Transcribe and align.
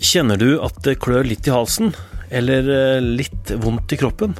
Kjenner 0.00 0.38
du 0.40 0.54
at 0.64 0.78
det 0.80 0.96
klør 1.04 1.26
litt 1.28 1.44
i 1.44 1.52
halsen, 1.52 1.90
eller 2.32 2.68
eh, 2.72 3.02
litt 3.04 3.52
vondt 3.60 3.92
i 3.92 3.98
kroppen? 4.00 4.32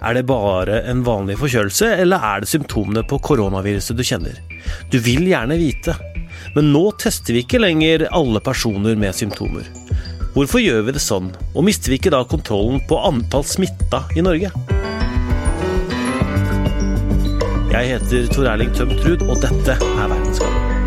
Er 0.00 0.14
det 0.16 0.22
bare 0.30 0.78
en 0.88 1.02
vanlig 1.04 1.36
forkjølelse, 1.40 1.90
eller 2.04 2.24
er 2.24 2.40
det 2.40 2.48
symptomene 2.48 3.02
på 3.04 3.18
koronaviruset 3.20 3.98
du 3.98 4.04
kjenner? 4.06 4.38
Du 4.88 4.96
vil 5.04 5.26
gjerne 5.28 5.58
vite, 5.60 5.92
men 6.54 6.70
nå 6.72 6.86
tester 7.02 7.36
vi 7.36 7.42
ikke 7.44 7.60
lenger 7.60 8.06
alle 8.16 8.40
personer 8.40 8.96
med 8.96 9.16
symptomer. 9.18 9.68
Hvorfor 10.32 10.62
gjør 10.62 10.86
vi 10.86 10.96
det 10.96 11.04
sånn, 11.04 11.28
og 11.52 11.68
mister 11.68 11.92
vi 11.92 12.00
ikke 12.00 12.14
da 12.14 12.22
kontrollen 12.24 12.80
på 12.88 13.02
antall 13.10 13.44
smitta 13.44 14.06
i 14.16 14.24
Norge? 14.24 14.54
Jeg 17.74 17.92
heter 17.92 18.32
Tor 18.32 18.48
Erling 18.54 18.72
Tømtrud, 18.72 19.28
og 19.28 19.36
dette 19.44 19.76
er 19.76 20.06
Verdensgang. 20.08 20.77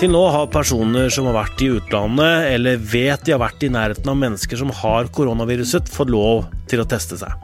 Til 0.00 0.08
nå 0.08 0.20
har 0.32 0.46
personer 0.48 1.10
som 1.12 1.26
har 1.28 1.34
vært 1.36 1.60
i 1.60 1.66
utlandet, 1.76 2.46
eller 2.54 2.78
vet 2.88 3.20
de 3.26 3.34
har 3.34 3.40
vært 3.42 3.66
i 3.66 3.68
nærheten 3.68 4.08
av 4.08 4.14
mennesker 4.16 4.56
som 4.56 4.70
har 4.72 5.10
koronaviruset, 5.12 5.90
fått 5.92 6.08
lov 6.08 6.46
til 6.72 6.80
å 6.80 6.86
teste 6.88 7.18
seg. 7.20 7.34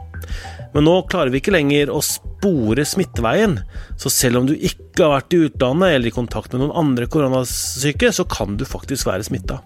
Men 0.73 0.87
nå 0.87 0.95
klarer 1.05 1.29
vi 1.29 1.37
ikke 1.37 1.53
lenger 1.53 1.91
å 1.93 1.99
spore 2.01 2.81
smitteveien, 2.81 3.59
så 4.01 4.09
selv 4.09 4.39
om 4.39 4.47
du 4.49 4.55
ikke 4.55 5.03
har 5.03 5.13
vært 5.19 5.35
i 5.37 5.41
utlandet 5.45 5.93
eller 5.99 6.09
i 6.09 6.15
kontakt 6.15 6.55
med 6.55 6.63
noen 6.63 6.73
andre 6.81 7.05
koronasyke, 7.13 8.09
så 8.09 8.25
kan 8.25 8.57
du 8.57 8.65
faktisk 8.65 9.05
være 9.11 9.27
smitta. 9.29 9.59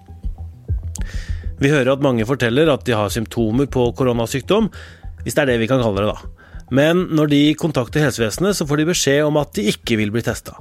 Vi 1.64 1.72
hører 1.72 1.94
at 1.94 2.04
mange 2.04 2.28
forteller 2.28 2.74
at 2.74 2.84
de 2.84 2.98
har 3.00 3.14
symptomer 3.16 3.72
på 3.72 3.88
koronasykdom, 3.96 4.68
hvis 5.24 5.40
det 5.40 5.46
er 5.46 5.54
det 5.54 5.62
vi 5.64 5.72
kan 5.72 5.80
kalle 5.80 6.04
det, 6.04 6.12
da. 6.12 6.68
Men 6.76 7.08
når 7.16 7.32
de 7.32 7.42
kontakter 7.56 8.04
helsevesenet, 8.04 8.60
så 8.60 8.68
får 8.68 8.84
de 8.84 8.90
beskjed 8.92 9.24
om 9.32 9.40
at 9.40 9.56
de 9.56 9.70
ikke 9.72 9.96
vil 10.04 10.12
bli 10.12 10.28
testa. 10.28 10.60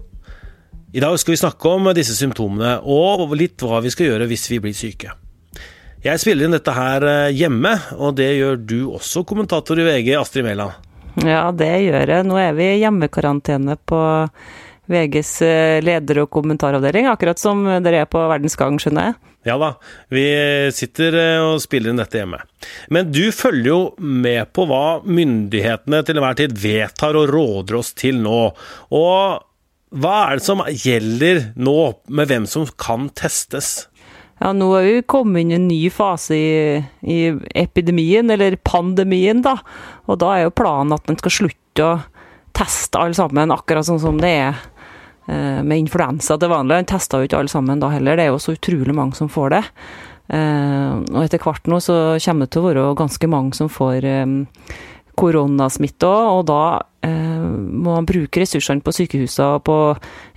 I 0.93 1.01
dag 1.01 1.21
skal 1.21 1.33
vi 1.33 1.37
snakke 1.39 1.71
om 1.71 1.85
disse 1.95 2.17
symptomene, 2.19 2.81
og 2.83 3.31
litt 3.39 3.63
hva 3.63 3.79
vi 3.85 3.93
skal 3.95 4.09
gjøre 4.09 4.27
hvis 4.27 4.49
vi 4.51 4.57
blir 4.59 4.75
syke. 4.75 5.13
Jeg 6.03 6.19
spiller 6.19 6.49
inn 6.49 6.57
dette 6.57 6.73
her 6.75 7.05
eh, 7.07 7.35
hjemme, 7.37 7.77
og 7.95 8.17
det 8.19 8.27
gjør 8.41 8.57
du 8.59 8.79
også, 8.97 9.23
kommentator 9.29 9.79
i 9.79 9.85
VG, 9.87 10.17
Astrid 10.19 10.49
Mæland. 10.49 10.75
Ja, 11.23 11.45
det 11.55 11.69
gjør 11.85 12.11
jeg. 12.11 12.25
Nå 12.27 12.39
er 12.43 12.57
vi 12.59 12.67
i 12.73 12.81
hjemmekarantene 12.81 13.77
på 13.87 14.01
VGs 14.91 15.31
eh, 15.47 15.79
leder- 15.87 16.25
og 16.25 16.31
kommentaravdeling, 16.35 17.07
akkurat 17.13 17.39
som 17.39 17.63
dere 17.85 18.01
er 18.03 18.09
på 18.11 18.25
Verdens 18.33 18.59
Gang, 18.59 18.81
skjønner 18.83 19.13
jeg? 19.13 19.21
Ja 19.47 19.55
da, 19.61 19.69
vi 20.13 20.25
sitter 20.75 21.15
eh, 21.21 21.45
og 21.45 21.63
spiller 21.63 21.95
inn 21.95 22.03
dette 22.03 22.19
hjemme. 22.19 22.41
Men 22.91 23.13
du 23.15 23.29
følger 23.31 23.71
jo 23.71 23.79
med 24.03 24.51
på 24.57 24.67
hva 24.67 24.99
myndighetene 25.07 26.03
til 26.03 26.19
enhver 26.19 26.41
tid 26.43 26.59
vedtar 26.59 27.21
og 27.21 27.31
råder 27.31 27.79
oss 27.79 27.95
til 27.95 28.19
nå. 28.25 28.43
Og 28.99 29.47
hva 29.91 30.17
er 30.29 30.39
det 30.39 30.47
som 30.47 30.63
gjelder 30.63 31.41
nå, 31.59 31.79
med 32.15 32.31
hvem 32.31 32.47
som 32.47 32.67
kan 32.79 33.09
testes? 33.19 33.89
Ja, 34.41 34.53
nå 34.57 34.71
er 34.79 34.87
vi 34.87 35.01
kommet 35.11 35.43
inn 35.43 35.51
i 35.51 35.57
en 35.59 35.67
ny 35.69 35.81
fase 35.93 36.37
i, 36.37 36.53
i, 37.03 37.19
epidemien, 37.59 38.31
eller 38.31 38.57
pandemien, 38.65 39.43
da. 39.45 39.59
Og 40.07 40.21
da 40.23 40.31
er 40.37 40.47
jo 40.47 40.55
planen 40.57 40.95
at 40.97 41.11
man 41.11 41.19
skal 41.21 41.35
slutte 41.35 41.87
å 41.87 41.99
teste 42.57 43.03
alle 43.03 43.19
sammen, 43.19 43.53
akkurat 43.53 43.89
sånn 43.89 44.01
som 44.01 44.21
det 44.23 44.31
er 44.31 44.55
eh, 45.29 45.61
med 45.61 45.83
influensa 45.83 46.39
til 46.39 46.53
vanlig. 46.55 46.79
Man 46.79 46.89
tester 46.89 47.21
jo 47.21 47.29
ikke 47.29 47.43
alle 47.43 47.53
sammen 47.53 47.83
da 47.83 47.91
heller, 47.93 48.17
det 48.17 48.29
er 48.29 48.33
jo 48.33 48.41
så 48.41 48.55
utrolig 48.57 48.97
mange 48.97 49.19
som 49.19 49.29
får 49.33 49.57
det. 49.57 49.65
Eh, 50.31 50.95
og 51.11 51.21
etter 51.25 51.43
hvert 51.43 51.67
nå 51.69 51.83
så 51.83 51.99
kommer 52.23 52.47
det 52.47 52.55
til 52.55 52.63
å 52.63 52.71
være 52.71 52.87
ganske 53.03 53.31
mange 53.33 53.59
som 53.59 53.69
får 53.73 54.07
eh, 54.07 54.39
koronasmitte 55.21 56.09
òg, 56.09 56.41
og 56.41 56.45
da 56.49 56.63
eh, 57.07 57.41
må 57.45 57.95
man 57.95 58.09
bruke 58.09 58.43
ressursene 58.43 58.85
på 58.85 58.95
sykehusene, 58.97 59.63
på 59.67 59.79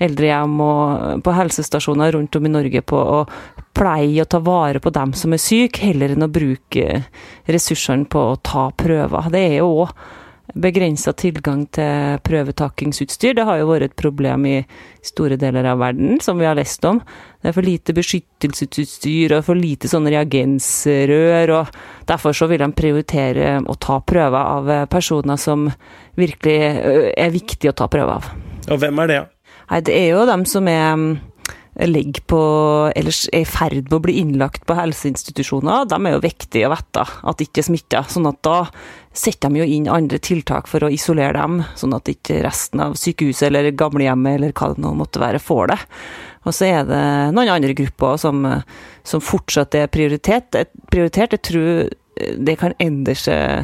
eldrehjem 0.03 0.57
og 0.63 1.23
på 1.25 1.35
helsestasjoner 1.37 2.15
rundt 2.17 2.39
om 2.39 2.49
i 2.49 2.53
Norge 2.53 2.83
på 2.85 2.99
å 2.99 3.21
pleie 3.73 4.21
og 4.21 4.29
ta 4.29 4.41
vare 4.43 4.81
på 4.83 4.93
dem 4.93 5.15
som 5.17 5.33
er 5.33 5.41
syke, 5.41 5.81
heller 5.87 6.13
enn 6.13 6.27
å 6.27 6.31
bruke 6.31 7.03
ressursene 7.49 8.05
på 8.09 8.27
å 8.33 8.41
ta 8.43 8.67
prøver. 8.77 9.31
Det 9.33 9.47
er 9.47 9.57
jo 9.61 9.71
òg 9.85 9.95
begrensa 10.53 11.13
tilgang 11.15 11.63
til 11.73 12.19
prøvetakingsutstyr. 12.27 13.33
Det 13.37 13.45
har 13.47 13.61
jo 13.61 13.69
vært 13.69 13.87
et 13.87 13.95
problem 13.97 14.45
i 14.49 14.57
store 15.05 15.37
deler 15.39 15.65
av 15.71 15.79
verden, 15.81 16.19
som 16.21 16.39
vi 16.39 16.47
har 16.47 16.57
lest 16.59 16.83
om. 16.85 16.99
Det 17.41 17.51
er 17.51 17.55
for 17.55 17.65
lite 17.65 17.95
beskyttelsesutstyr 17.95 19.37
og 19.37 19.45
for 19.47 19.59
lite 19.59 19.89
sånne 19.91 20.13
reagensrør, 20.13 21.55
og 21.57 22.07
derfor 22.11 22.35
så 22.35 22.49
vil 22.51 22.63
de 22.63 22.71
prioritere 22.75 23.57
å 23.63 23.77
ta 23.79 23.99
prøver 24.03 24.39
av 24.39 24.73
personer 24.91 25.39
som 25.39 25.69
virkelig 26.19 26.59
er 27.17 27.33
viktig 27.33 27.71
å 27.71 27.77
ta 27.77 27.89
prøver 27.91 28.19
av. 28.19 28.33
Og 28.71 28.79
hvem 28.83 29.03
er 29.03 29.13
det? 29.13 29.21
Nei, 29.71 29.85
det 29.87 29.95
er 29.95 30.09
jo 30.11 30.25
dem 30.27 30.43
som 30.49 30.67
er 30.67 31.21
ligger 31.73 32.21
på, 32.29 32.39
eller 32.93 33.15
er 33.33 33.41
i 33.41 33.49
ferd 33.49 33.87
med 33.87 33.95
å 33.97 34.01
bli 34.03 34.19
innlagt 34.21 34.65
på 34.69 34.75
helseinstitusjoner, 34.77 35.87
de 35.89 35.97
er 35.97 36.13
jo 36.13 36.21
viktige 36.21 36.67
å 36.67 36.73
vite 36.73 37.01
at 37.01 37.39
de 37.39 37.47
ikke 37.47 37.63
er 37.63 37.67
smitta. 37.69 38.03
Sånn 38.09 38.29
at 38.29 38.37
da 38.45 38.59
setter 39.13 39.49
de 39.53 39.61
jo 39.61 39.67
inn 39.69 39.89
andre 39.91 40.17
tiltak 40.23 40.67
for 40.69 40.85
å 40.85 40.91
isolere 40.93 41.37
dem, 41.37 41.61
sånn 41.79 41.93
at 41.95 42.09
ikke 42.09 42.41
resten 42.45 42.81
av 42.83 42.95
sykehuset 42.99 43.47
eller 43.49 43.69
gamlehjemmet 43.77 44.39
eller 44.39 44.55
hva 44.57 44.71
det 44.73 44.83
nå 44.83 44.93
måtte 44.97 45.21
være, 45.21 45.41
får 45.43 45.73
det. 45.73 45.79
Og 46.43 46.55
så 46.57 46.69
er 46.69 46.87
det 46.89 47.03
noen 47.35 47.53
andre 47.53 47.75
grupper 47.77 48.17
som, 48.19 48.41
som 49.07 49.23
fortsatt 49.23 49.77
er 49.79 49.91
prioritert. 49.93 50.57
prioritert. 50.91 51.37
Jeg 51.37 51.45
tror 51.47 52.33
det 52.49 52.57
kan 52.59 52.75
endre 52.83 53.15
seg 53.17 53.63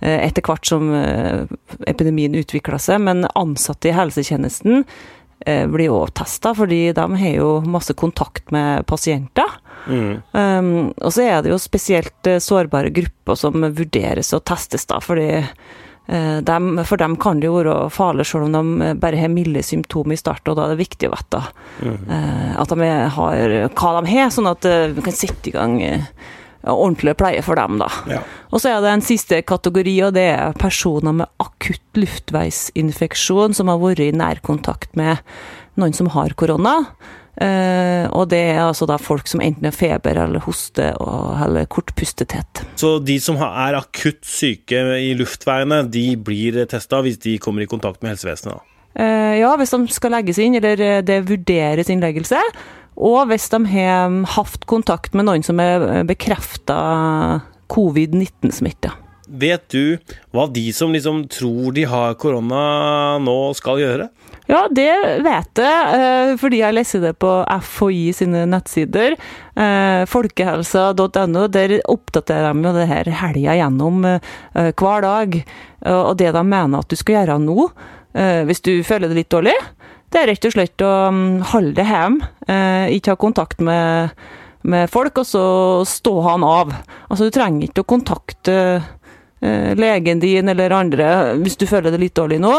eh, 0.00 0.20
etter 0.24 0.46
hvert 0.46 0.66
som 0.66 0.88
eh, 0.96 1.44
epidemien 1.90 2.38
utvikler 2.38 2.80
seg, 2.80 3.02
men 3.04 3.26
ansatte 3.34 3.90
i 3.90 3.98
helsetjenesten 3.98 4.86
Eh, 4.86 5.23
blir 5.44 5.92
òg 5.92 6.14
testa, 6.16 6.54
fordi 6.56 6.88
de 6.96 7.04
har 7.20 7.34
jo 7.36 7.48
masse 7.68 7.92
kontakt 7.98 8.50
med 8.54 8.86
pasienter. 8.88 9.60
Mm. 9.86 10.22
Um, 10.32 10.92
og 10.96 11.12
så 11.12 11.24
er 11.26 11.42
det 11.44 11.52
jo 11.52 11.60
spesielt 11.60 12.28
eh, 12.28 12.40
sårbare 12.40 12.92
grupper 12.94 13.36
som 13.36 13.66
vurderes 13.76 14.32
og 14.36 14.44
testes, 14.48 14.86
da, 14.88 15.00
fordi 15.04 15.28
uh, 15.42 16.38
dem, 16.46 16.70
for 16.88 17.00
dem 17.00 17.18
kan 17.20 17.42
det 17.42 17.50
jo 17.50 17.58
være 17.58 17.90
farlig 17.92 18.26
selv 18.28 18.48
om 18.48 18.56
de 18.56 18.94
bare 19.00 19.20
har 19.20 19.32
milde 19.32 19.64
symptomer 19.66 20.16
i 20.16 20.20
starten, 20.20 20.52
og 20.52 20.58
da 20.58 20.66
er 20.66 20.74
det 20.74 20.84
viktig 20.84 21.10
å 21.10 21.12
vite 21.16 21.42
mm. 21.84 22.00
at 22.62 22.72
de 22.72 22.88
har 23.18 23.58
hva 23.74 23.92
de 23.98 24.14
har, 24.14 24.32
sånn 24.32 24.50
at 24.50 24.68
vi 24.96 25.04
kan 25.04 25.16
sette 25.16 25.50
i 25.50 25.54
gang 25.54 25.76
ordentlig 26.70 27.16
pleie 27.20 27.42
for 27.44 27.58
dem, 27.58 27.80
da. 27.82 27.90
Ja. 28.10 28.22
Og 28.54 28.62
så 28.62 28.72
er 28.72 28.84
det 28.84 28.92
en 28.94 29.04
siste 29.04 29.40
kategori, 29.46 29.96
og 30.06 30.14
det 30.16 30.28
er 30.36 30.56
personer 30.60 31.16
med 31.22 31.42
akutt 31.42 32.00
luftveisinfeksjon 32.00 33.56
som 33.56 33.72
har 33.72 33.82
vært 33.82 34.04
i 34.04 34.14
nærkontakt 34.16 34.96
med 34.98 35.20
noen 35.80 35.94
som 35.96 36.10
har 36.14 36.34
korona. 36.38 36.80
Uh, 37.34 38.06
og 38.14 38.28
det 38.30 38.38
er 38.52 38.60
altså 38.62 38.86
da 38.86 38.94
folk 39.02 39.26
som 39.26 39.40
enten 39.42 39.66
har 39.66 39.74
feber 39.74 40.20
eller 40.22 40.44
hoste 40.44 40.92
og, 41.02 41.32
eller 41.42 41.66
kortpustethet. 41.66 42.62
Så 42.78 43.00
de 43.02 43.16
som 43.22 43.40
er 43.42 43.74
akutt 43.80 44.22
syke 44.22 44.84
i 45.02 45.10
luftveiene, 45.18 45.82
de 45.90 46.12
blir 46.14 46.60
testa 46.70 47.02
hvis 47.02 47.18
de 47.24 47.34
kommer 47.42 47.64
i 47.64 47.70
kontakt 47.70 48.04
med 48.04 48.14
helsevesenet? 48.14 48.54
da? 48.54 48.70
Uh, 48.94 49.34
ja, 49.40 49.50
hvis 49.58 49.74
de 49.74 49.80
skal 49.90 50.14
legges 50.14 50.38
inn, 50.38 50.54
eller 50.60 51.02
det 51.02 51.24
vurderes 51.26 51.90
innleggelse. 51.90 52.38
Og 52.96 53.26
hvis 53.30 53.48
de 53.52 53.62
har 53.72 54.20
hatt 54.36 54.68
kontakt 54.70 55.14
med 55.14 55.26
noen 55.28 55.46
som 55.46 55.60
er 55.62 56.04
bekrefta 56.08 56.78
covid-19-smitte. 57.72 58.92
Vet 59.24 59.64
du 59.72 59.96
hva 60.34 60.44
de 60.52 60.66
som 60.76 60.92
liksom 60.92 61.24
tror 61.32 61.72
de 61.74 61.86
har 61.88 62.14
korona 62.20 63.16
nå 63.22 63.38
skal 63.56 63.80
gjøre? 63.80 64.08
Ja, 64.44 64.66
det 64.68 64.92
vet 65.24 65.60
jeg, 65.62 65.96
eh, 65.96 66.34
fordi 66.36 66.60
jeg 66.60 66.76
leser 66.76 67.00
det 67.00 67.14
på 67.22 67.30
FHI 67.48 68.12
sine 68.12 68.44
nettsider. 68.50 69.16
Eh, 69.56 70.02
folkehelsa.no, 70.10 71.46
der 71.48 71.78
oppdaterer 71.88 72.52
de 72.52 72.68
jo 72.68 72.74
det 72.76 72.88
her 72.90 73.08
helga 73.22 73.56
gjennom 73.56 74.04
eh, 74.10 74.20
hver 74.52 75.06
dag. 75.06 75.40
Og 75.84 76.14
det 76.20 76.30
de 76.32 76.44
mener 76.44 76.80
at 76.80 76.88
du 76.88 76.96
skal 76.96 77.18
gjøre 77.18 77.34
nå, 77.44 77.66
hvis 78.48 78.62
du 78.64 78.78
føler 78.86 79.10
det 79.10 79.18
litt 79.18 79.32
dårlig, 79.34 79.52
det 80.14 80.22
er 80.22 80.30
rett 80.30 80.46
og 80.46 80.54
slett 80.54 80.84
å 80.86 80.94
mm, 81.10 81.30
holde 81.50 81.74
det 81.80 81.86
hjemme, 81.88 82.32
eh, 82.46 82.94
ikke 82.94 83.14
ha 83.14 83.20
kontakt 83.20 83.62
med, 83.64 84.14
med, 84.62 84.90
folk, 84.92 85.18
og 85.18 85.26
så 85.26 85.46
stå 85.88 86.14
han 86.28 86.46
av. 86.46 86.70
Altså, 87.08 87.26
du 87.26 87.34
trenger 87.34 87.66
ikke 87.66 87.82
å 87.82 87.90
kontakte 87.96 88.56
eh, 88.78 89.72
legen 89.74 90.22
din 90.22 90.52
eller 90.52 90.76
andre 90.76 91.08
hvis 91.42 91.58
du 91.58 91.66
føler 91.70 91.90
det 91.90 92.02
litt 92.04 92.16
dårlig 92.18 92.38
nå. 92.44 92.54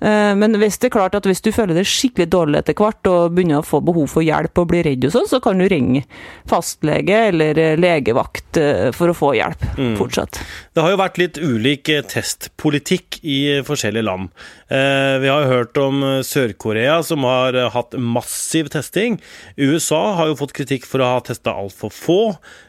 Eh, 0.00 0.32
men 0.36 0.56
hvis 0.58 0.78
det 0.80 0.88
er 0.88 0.94
klart 0.96 1.14
at 1.16 1.26
hvis 1.28 1.42
du 1.44 1.50
føler 1.54 1.76
deg 1.76 1.88
skikkelig 1.88 2.26
dårlig 2.32 2.60
etter 2.60 2.76
hvert 2.78 3.10
og 3.10 3.34
begynner 3.36 3.62
å 3.62 3.66
få 3.66 3.80
behov 3.84 4.10
for 4.10 4.26
hjelp 4.26 4.58
og 4.60 4.68
bli 4.72 4.82
redd 4.86 5.06
og 5.08 5.14
sånn, 5.14 5.28
så 5.30 5.40
kan 5.44 5.60
du 5.60 5.66
ringe 5.70 6.04
fastlege 6.50 7.20
eller 7.30 7.60
eh, 7.60 7.76
legevakt 7.80 8.60
eh, 8.60 8.90
for 8.96 9.12
å 9.12 9.16
få 9.16 9.32
hjelp 9.38 9.64
mm. 9.78 9.94
fortsatt. 10.00 10.40
Det 10.74 10.84
har 10.84 10.94
jo 10.94 11.00
vært 11.00 11.20
litt 11.22 11.40
ulik 11.40 11.92
testpolitikk 12.10 13.20
i 13.22 13.38
forskjellige 13.66 14.06
land. 14.06 14.30
Vi 14.74 15.28
har 15.28 15.44
hørt 15.46 15.76
om 15.78 16.00
Sør-Korea 16.24 16.96
som 17.06 17.22
har 17.28 17.54
hatt 17.70 17.92
massiv 18.00 18.70
testing. 18.72 19.20
USA 19.60 20.00
har 20.18 20.30
jo 20.30 20.38
fått 20.40 20.54
kritikk 20.56 20.88
for 20.88 21.04
å 21.04 21.10
ha 21.12 21.20
testa 21.22 21.52
altfor 21.54 21.92
få. 21.94 22.20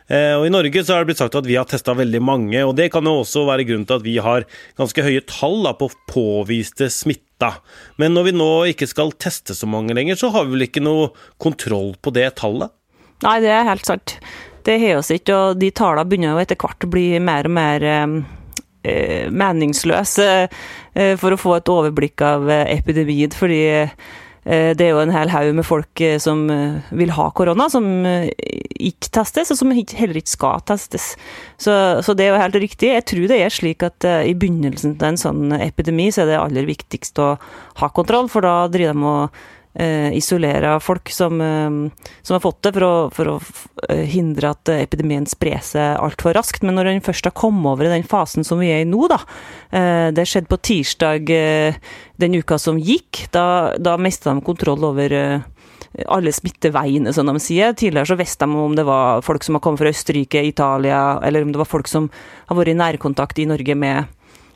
Og 0.06 0.44
I 0.46 0.52
Norge 0.54 0.84
så 0.86 0.94
har 0.94 1.02
det 1.02 1.10
blitt 1.10 1.18
sagt 1.18 1.34
at 1.40 1.48
vi 1.50 1.56
har 1.58 1.66
testa 1.66 1.96
veldig 1.98 2.20
mange, 2.22 2.60
og 2.62 2.76
det 2.78 2.92
kan 2.94 3.08
jo 3.10 3.24
også 3.24 3.42
være 3.48 3.66
grunnen 3.66 3.88
til 3.90 3.98
at 3.98 4.04
vi 4.06 4.14
har 4.22 4.46
ganske 4.78 5.02
høye 5.02 5.24
tall 5.26 5.64
da, 5.66 5.72
på 5.74 5.88
påviste 6.12 6.92
smitta. 6.94 7.56
Men 7.98 8.14
når 8.14 8.28
vi 8.28 8.36
nå 8.38 8.50
ikke 8.70 8.86
skal 8.92 9.16
teste 9.18 9.58
så 9.58 9.66
mange 9.66 9.98
lenger, 9.98 10.20
så 10.22 10.30
har 10.36 10.46
vi 10.46 10.54
vel 10.54 10.68
ikke 10.68 10.86
noe 10.86 11.10
kontroll 11.42 11.96
på 12.06 12.14
det 12.14 12.28
tallet? 12.38 12.70
Nei, 13.26 13.40
det 13.42 13.50
er 13.50 13.66
helt 13.66 13.90
sant. 13.90 14.18
Det 14.66 14.80
har 14.82 15.00
oss 15.00 15.12
ikke, 15.14 15.36
og 15.36 15.60
de 15.62 15.70
tallene 15.76 16.08
begynner 16.10 16.34
jo 16.34 16.42
etter 16.42 16.58
hvert 16.60 16.86
å 16.88 16.90
bli 16.90 17.06
mer 17.22 17.46
og 17.46 17.54
mer 17.54 17.86
eh, 17.86 19.26
meningsløse 19.30 20.30
eh, 20.42 21.14
for 21.22 21.36
å 21.36 21.40
få 21.40 21.58
et 21.60 21.72
overblikk 21.72 22.24
av 22.26 22.50
eh, 22.50 22.72
epidemien. 22.74 23.34
fordi 23.34 23.62
det 24.46 24.84
er 24.86 24.92
jo 24.92 25.00
en 25.02 25.14
hel 25.14 25.32
haug 25.34 25.56
med 25.58 25.66
folk 25.66 26.02
som 26.22 26.44
vil 26.94 27.14
ha 27.16 27.24
korona, 27.34 27.66
som 27.74 27.88
ikke 28.06 29.10
testes, 29.18 29.50
og 29.50 29.58
som 29.58 29.72
heller 29.74 30.20
ikke 30.20 30.30
skal 30.30 30.62
testes. 30.70 31.08
Så, 31.58 31.74
så, 32.06 32.14
det 32.14 32.28
er 32.28 32.36
jo 32.36 32.42
helt 32.44 32.60
riktig. 32.62 32.92
Jeg 32.94 33.08
tror 33.10 33.26
det 33.32 33.40
er 33.42 33.56
slik 33.56 33.82
at 33.88 34.06
i 34.06 34.36
begynnelsen 34.38 35.00
av 35.00 35.08
en 35.10 35.18
sånn 35.18 35.58
epidemi, 35.58 36.12
så 36.14 36.24
er 36.24 36.30
det 36.30 36.40
aller 36.44 36.70
viktigst 36.70 37.18
å 37.24 37.32
ha 37.82 37.90
kontroll, 37.98 38.30
for 38.30 38.46
da 38.46 38.68
driver 38.70 38.94
de 38.94 39.06
og 39.06 39.24
eh, 39.24 39.55
isolere 40.16 40.80
folk 40.80 41.10
som, 41.12 41.42
eh, 41.42 41.70
som, 42.22 42.34
har 42.34 42.44
fått 42.44 42.62
det, 42.64 42.72
for 42.78 42.86
å, 42.88 42.94
for 43.12 43.32
å 43.34 43.36
eh, 43.90 44.06
hindre 44.08 44.54
at 44.56 44.72
epidemien 44.72 45.28
sprer 45.28 45.60
seg 45.66 46.00
altfor 46.00 46.36
raskt. 46.38 46.64
Men 46.64 46.80
når 46.80 46.92
den 46.92 47.04
først 47.06 47.28
har 47.28 47.36
kommet 47.36 47.68
over 47.74 47.90
i 47.90 47.92
den 47.92 48.08
fasen 48.08 48.48
som 48.48 48.62
vi 48.64 48.72
er 48.72 48.86
i 48.86 48.90
nå, 48.90 49.08
da 49.12 49.20
eh, 49.76 50.12
Det 50.16 50.28
skjedde 50.30 50.52
på 50.52 50.62
tirsdag 50.64 51.34
eh, 51.36 51.82
den 52.22 52.40
uka 52.40 52.60
som 52.62 52.80
gikk. 52.80 53.26
Da, 53.36 53.76
da 53.76 53.98
mista 54.00 54.32
de 54.32 54.46
kontroll 54.46 54.88
over 54.88 55.12
eh, 55.12 55.52
alle 56.08 56.32
smitteveiene, 56.36 57.14
som 57.14 57.28
de 57.28 57.40
sier. 57.40 57.76
Tidligere 57.76 58.10
så 58.12 58.20
visste 58.20 58.48
de 58.48 58.66
om 58.66 58.76
det 58.76 58.88
var 58.88 59.24
folk 59.26 59.44
som 59.44 59.58
har 59.58 59.64
kommet 59.64 59.84
fra 59.84 59.92
Østerrike, 59.92 60.44
Italia, 60.44 61.20
eller 61.24 61.44
om 61.44 61.52
det 61.52 61.62
var 61.62 61.70
folk 61.70 61.92
som 61.92 62.10
har 62.48 62.60
vært 62.60 62.74
i 62.74 62.80
nærkontakt 62.80 63.40
i 63.40 63.48
Norge 63.50 63.76
med, 63.76 64.08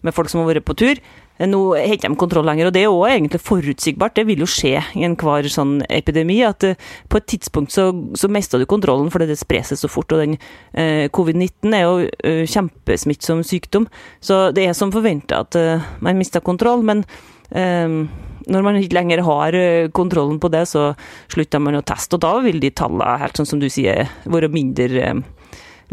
med 0.02 0.16
folk 0.16 0.32
som 0.32 0.44
har 0.44 0.54
vært 0.54 0.68
på 0.68 0.78
tur. 0.80 1.04
Nå 1.48 1.60
har 1.72 1.94
ikke 1.96 2.12
kontroll 2.20 2.48
lenger, 2.50 2.68
og 2.68 2.76
det 2.76 2.82
er 2.84 2.92
òg 2.92 3.14
egentlig 3.14 3.40
forutsigbart. 3.40 4.18
Det 4.18 4.26
vil 4.28 4.44
jo 4.44 4.50
skje 4.50 4.82
i 5.00 5.06
enhver 5.08 5.48
sånn 5.52 5.78
epidemi, 5.88 6.42
at 6.44 6.66
uh, 6.68 6.90
på 7.08 7.22
et 7.22 7.30
tidspunkt 7.32 7.72
så, 7.72 7.90
så 8.20 8.28
mister 8.32 8.60
du 8.60 8.68
kontrollen 8.68 9.12
fordi 9.14 9.30
det 9.30 9.40
sprer 9.40 9.64
seg 9.68 9.80
så 9.80 9.92
fort. 9.92 10.12
Og 10.12 10.20
den 10.20 10.36
eh, 10.74 11.08
covid-19 11.16 11.76
er 11.76 11.86
jo 11.86 12.10
eh, 12.28 12.44
kjempesmittsom 12.50 13.46
sykdom, 13.48 13.88
så 14.20 14.50
det 14.56 14.68
er 14.68 14.76
som 14.76 14.92
forventa 14.92 15.44
at 15.46 15.56
man 16.04 16.20
mister 16.20 16.44
kontroll. 16.44 16.84
men 16.84 17.06
når 17.50 18.62
man 18.62 18.76
ikke 18.78 18.94
lenger 18.94 19.24
har 19.26 19.56
kontrollen 19.96 20.38
på 20.40 20.52
det, 20.54 20.68
så 20.70 20.92
slutter 21.32 21.62
man 21.64 21.80
å 21.80 21.86
teste, 21.86 22.18
og 22.18 22.22
da 22.22 22.34
vil 22.46 22.60
de 22.62 22.70
tallene, 22.70 23.18
helt 23.24 23.40
sånn 23.40 23.50
som 23.50 23.62
du 23.62 23.70
sier, 23.74 24.10
være 24.30 24.52
mindre 24.54 25.16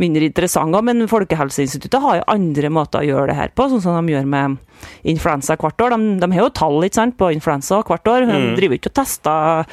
mindre 0.03 0.29
interessante. 0.29 0.83
Men 0.87 1.07
Folkehelseinstituttet 1.11 2.03
har 2.03 2.21
jo 2.21 2.29
andre 2.37 2.71
måter 2.73 3.03
å 3.03 3.09
gjøre 3.11 3.31
det 3.33 3.39
her 3.41 3.53
på, 3.57 3.69
sånn 3.71 3.83
som 3.85 3.99
de 4.01 4.15
gjør 4.15 4.29
med 4.31 4.57
influensa 5.09 5.57
hvert 5.57 5.81
år. 5.83 5.95
De, 5.97 6.17
de 6.21 6.31
har 6.35 6.43
jo 6.43 6.53
tall 6.55 6.87
sant, 6.93 7.17
på 7.19 7.31
influensa 7.35 7.81
hvert 7.87 8.11
år. 8.13 8.27
De 8.29 8.37
mm. 8.37 8.49
driver 8.59 8.79
ikke 8.79 8.93
og 8.93 8.97
tester 8.99 9.65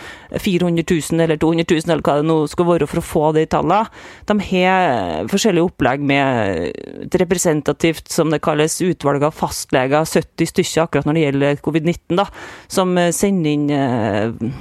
400 0.43 0.85
000 0.89 1.25
eller 1.25 1.41
200 1.41 1.67
000 1.69 1.93
eller 1.93 2.05
hva 2.05 2.17
det 2.19 2.27
nå 2.29 2.37
skal 2.51 2.69
være 2.69 2.89
for 2.89 3.01
å 3.01 3.05
få 3.05 3.23
de 3.37 3.45
tallene. 3.51 3.81
De 4.29 4.37
har 4.49 5.27
forskjellige 5.31 5.69
opplegg 5.69 6.05
med 6.13 6.69
et 7.07 7.19
representativt, 7.21 8.07
som 8.11 8.31
det 8.33 8.41
kalles, 8.43 8.79
utvalg 8.83 9.27
av 9.27 9.35
fastleger, 9.37 10.07
70 10.07 10.49
stykker 10.53 10.85
akkurat 10.85 11.07
når 11.07 11.17
det 11.17 11.25
gjelder 11.27 11.59
covid-19, 11.63 12.17
da, 12.19 12.27
som 12.71 12.95
sender 13.13 13.53
inn 13.53 13.69
eh, 13.73 14.53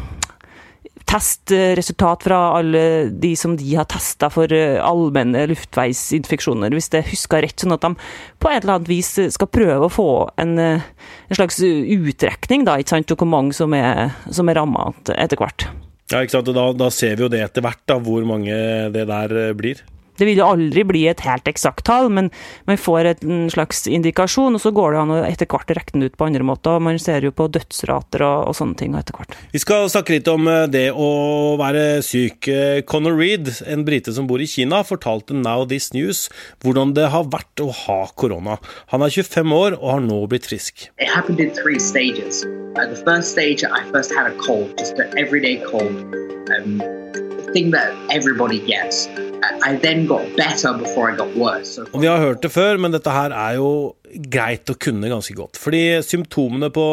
testresultat 1.12 2.24
fra 2.24 2.40
alle 2.58 2.82
de 3.10 3.34
som 3.36 3.56
de 3.58 3.74
har 3.76 3.88
testa 3.90 4.30
for 4.32 4.52
eh, 4.56 4.80
allmenne 4.80 5.44
luftveisinfeksjoner, 5.50 6.72
hvis 6.72 6.88
jeg 6.94 7.08
husker 7.10 7.44
rett. 7.44 7.58
Sånn 7.60 7.76
at 7.76 7.84
de 7.84 7.92
på 8.40 8.50
et 8.50 8.62
eller 8.62 8.78
annet 8.78 8.90
vis 8.90 9.14
skal 9.36 9.50
prøve 9.52 9.88
å 9.88 9.92
få 9.92 10.10
en, 10.40 10.56
eh, 10.58 10.90
en 11.28 11.38
slags 11.38 11.60
utrekning 11.62 12.66
da, 12.68 12.78
ikke 12.80 12.96
sant, 12.96 13.16
hvor 13.16 13.28
mange 13.28 13.56
som 13.56 13.76
er, 13.76 14.14
som 14.32 14.48
er 14.48 14.60
ramma 14.60 14.90
etter 15.12 15.40
hvert. 15.40 15.68
Ja, 16.12 16.20
ikke 16.20 16.38
sant? 16.38 16.52
Da, 16.52 16.68
da, 16.76 16.90
ser 16.92 17.16
vi 17.16 17.24
jo 17.24 17.32
det 17.32 17.40
etter 17.44 17.64
hvert, 17.64 17.82
da, 17.88 17.98
hvor 18.02 18.24
mange 18.28 18.56
det 18.92 19.06
der 19.08 19.36
eh, 19.46 19.56
blir. 19.56 19.80
Det 20.18 20.28
vil 20.28 20.40
jo 20.40 20.48
aldri 20.52 20.84
bli 20.86 21.04
et 21.10 21.22
helt 21.24 21.48
eksakt 21.48 21.84
tall, 21.88 22.10
men 22.12 22.30
man 22.68 22.80
får 22.80 23.12
en 23.12 23.46
slags 23.52 23.86
indikasjon, 23.90 24.56
og 24.56 24.62
så 24.62 24.72
går 24.74 24.94
det 24.94 25.00
an 25.02 25.14
å 25.14 25.20
etter 25.26 25.48
hvert 25.50 25.72
regne 25.72 26.04
det 26.04 26.12
ut 26.12 26.18
på 26.20 26.28
andre 26.28 26.46
måter. 26.46 26.82
Man 26.82 27.00
ser 27.02 27.24
jo 27.24 27.32
på 27.34 27.48
dødsrater 27.52 28.24
og, 28.26 28.48
og 28.50 28.58
sånne 28.58 28.78
ting 28.78 28.96
etter 28.98 29.16
hvert. 29.16 29.36
Vi 29.54 29.62
skal 29.62 29.88
snakke 29.92 30.16
litt 30.16 30.30
om 30.30 30.48
eh, 30.50 30.66
det 30.72 30.88
å 30.92 31.10
være 31.60 32.02
syk. 32.06 32.48
Eh, 32.50 32.82
Conor 32.88 33.16
Reed, 33.18 33.50
en 33.66 33.86
brite 33.88 34.14
som 34.14 34.28
bor 34.30 34.42
i 34.42 34.48
Kina, 34.50 34.82
fortalte 34.86 35.36
Now 35.36 35.66
This 35.68 35.92
News 35.96 36.26
hvordan 36.62 36.94
det 36.96 37.08
har 37.14 37.28
vært 37.32 37.62
å 37.64 37.70
ha 37.84 38.00
korona. 38.18 38.58
Han 38.92 39.04
er 39.04 39.12
25 39.12 39.56
år 39.56 39.78
og 39.80 39.88
har 39.96 40.04
nå 40.04 40.20
blitt 40.30 40.48
frisk. 40.50 40.88
It 41.00 41.08
happened 41.08 41.40
in 41.40 41.54
three 41.56 41.80
stages. 41.80 42.44
Uh, 42.76 42.86
the 42.86 42.96
first 43.04 43.32
stage, 43.32 43.64
I 43.64 43.84
first 43.92 44.12
had 44.12 44.26
a 44.26 44.36
cold, 44.38 44.78
just 44.78 44.98
an 44.98 45.12
everyday 45.18 45.56
cold. 45.64 45.92
Um, 46.52 46.80
thing 47.52 47.70
that 47.72 47.92
everybody 48.10 48.58
gets. 48.60 49.08
I 49.68 49.76
then 49.76 50.06
got 50.06 50.22
better 50.36 50.72
before 50.78 51.12
I 51.12 51.16
got 51.16 51.36
worse. 51.36 51.74
So 51.74 51.98
vi 51.98 52.06
har 52.06 52.18
hørt 52.18 52.42
det 52.42 52.50
før, 52.52 52.76
men 52.76 52.92
dette 52.92 53.10
her 53.10 53.30
er 53.30 53.56
jo 53.58 53.68
greit 54.12 54.68
å 54.70 54.76
kunne 54.78 55.08
ganske 55.10 55.34
godt. 55.36 55.58
Fordi 55.60 56.00
symptomene 56.04 56.68
på 56.74 56.84